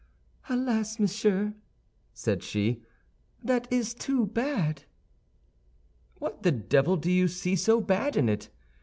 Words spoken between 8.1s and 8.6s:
in it?"